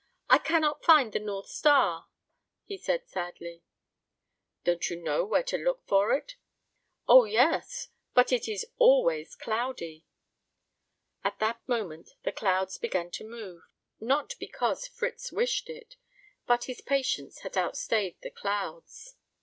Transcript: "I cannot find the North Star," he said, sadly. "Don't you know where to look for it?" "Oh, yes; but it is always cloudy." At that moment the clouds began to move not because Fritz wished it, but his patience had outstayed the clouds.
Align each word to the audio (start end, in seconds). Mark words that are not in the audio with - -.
"I 0.31 0.39
cannot 0.39 0.83
find 0.83 1.13
the 1.13 1.19
North 1.19 1.45
Star," 1.47 2.07
he 2.65 2.75
said, 2.75 3.07
sadly. 3.07 3.61
"Don't 4.63 4.89
you 4.89 4.95
know 4.99 5.23
where 5.23 5.43
to 5.43 5.59
look 5.59 5.85
for 5.85 6.11
it?" 6.13 6.37
"Oh, 7.07 7.25
yes; 7.25 7.89
but 8.15 8.31
it 8.31 8.47
is 8.47 8.65
always 8.79 9.35
cloudy." 9.35 10.07
At 11.23 11.37
that 11.37 11.61
moment 11.67 12.09
the 12.23 12.31
clouds 12.31 12.79
began 12.79 13.11
to 13.11 13.23
move 13.29 13.61
not 13.99 14.33
because 14.39 14.87
Fritz 14.87 15.31
wished 15.31 15.69
it, 15.69 15.97
but 16.47 16.63
his 16.63 16.81
patience 16.81 17.41
had 17.41 17.55
outstayed 17.55 18.19
the 18.21 18.31
clouds. 18.31 19.17